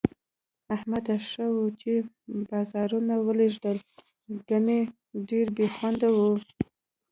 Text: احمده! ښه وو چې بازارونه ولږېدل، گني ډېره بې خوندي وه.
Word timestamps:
احمده! 0.75 1.15
ښه 1.29 1.45
وو 1.55 1.65
چې 1.81 1.91
بازارونه 2.49 3.13
ولږېدل، 3.19 3.77
گني 4.49 4.79
ډېره 5.27 5.51
بې 5.55 5.67
خوندي 5.75 6.09
وه. 6.15 6.25